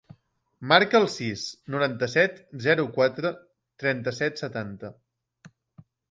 [0.69, 1.41] Marca el sis,
[1.73, 3.31] noranta-set, zero, quatre,
[3.83, 4.91] trenta-set, setanta.